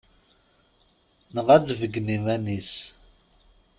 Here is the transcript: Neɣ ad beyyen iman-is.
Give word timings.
Neɣ 1.33 1.47
ad 1.55 1.67
beyyen 1.79 2.13
iman-is. 2.17 2.73